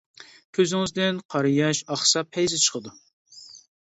كۆزىڭىزدىن 0.57 1.19
قارا 1.33 1.51
ياش 1.55 1.81
ئاقسا 1.95 2.23
پەيزى 2.37 2.59
چىقىدۇ. 2.65 2.95